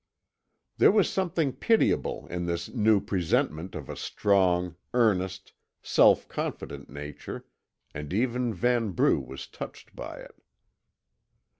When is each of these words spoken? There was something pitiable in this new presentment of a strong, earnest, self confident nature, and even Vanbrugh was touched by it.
There 0.77 0.91
was 0.91 1.07
something 1.07 1.53
pitiable 1.53 2.25
in 2.25 2.47
this 2.47 2.69
new 2.69 2.99
presentment 2.99 3.75
of 3.75 3.87
a 3.87 3.95
strong, 3.95 4.75
earnest, 4.95 5.53
self 5.83 6.27
confident 6.27 6.89
nature, 6.89 7.45
and 7.93 8.11
even 8.11 8.51
Vanbrugh 8.51 9.23
was 9.23 9.45
touched 9.45 9.95
by 9.95 10.21
it. 10.21 10.41